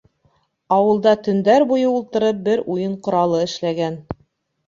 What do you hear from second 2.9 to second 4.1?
ҡоралы эшләгән.